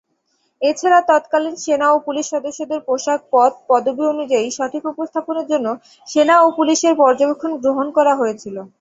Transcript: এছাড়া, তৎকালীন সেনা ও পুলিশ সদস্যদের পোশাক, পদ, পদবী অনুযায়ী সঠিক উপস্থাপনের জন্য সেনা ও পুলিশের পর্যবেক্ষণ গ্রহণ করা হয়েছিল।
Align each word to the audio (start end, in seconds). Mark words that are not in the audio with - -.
এছাড়া, 0.61 0.99
তৎকালীন 1.09 1.55
সেনা 1.63 1.87
ও 1.91 2.07
পুলিশ 2.07 2.25
সদস্যদের 2.33 2.79
পোশাক, 2.87 3.19
পদ, 3.33 3.51
পদবী 3.69 4.03
অনুযায়ী 4.13 4.47
সঠিক 4.57 4.83
উপস্থাপনের 4.91 5.49
জন্য 5.51 5.67
সেনা 6.07 6.35
ও 6.41 6.57
পুলিশের 6.57 6.93
পর্যবেক্ষণ 7.01 7.51
গ্রহণ 7.63 7.87
করা 7.97 8.13
হয়েছিল। 8.15 8.55